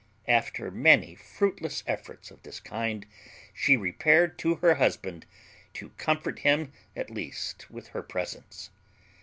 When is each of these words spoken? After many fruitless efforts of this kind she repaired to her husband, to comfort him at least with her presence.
After 0.27 0.71
many 0.71 1.13
fruitless 1.13 1.83
efforts 1.85 2.31
of 2.31 2.41
this 2.41 2.59
kind 2.59 3.05
she 3.53 3.77
repaired 3.77 4.39
to 4.39 4.55
her 4.55 4.73
husband, 4.73 5.27
to 5.75 5.89
comfort 5.89 6.39
him 6.39 6.71
at 6.95 7.11
least 7.11 7.69
with 7.69 7.89
her 7.89 8.01
presence. 8.01 8.71